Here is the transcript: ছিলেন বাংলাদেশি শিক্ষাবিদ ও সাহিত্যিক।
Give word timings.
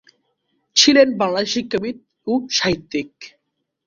ছিলেন 0.75 1.07
বাংলাদেশি 1.21 1.53
শিক্ষাবিদ 1.55 1.97
ও 2.27 2.33
সাহিত্যিক। 2.57 3.09